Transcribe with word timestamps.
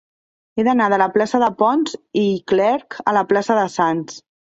He 0.59 0.63
d'anar 0.67 0.85
de 0.93 0.97
la 1.01 1.07
plaça 1.17 1.41
de 1.43 1.49
Pons 1.59 1.93
i 2.21 2.23
Clerch 2.53 2.97
a 3.13 3.15
la 3.19 3.23
plaça 3.33 3.59
de 3.61 3.67
Sants. 3.75 4.19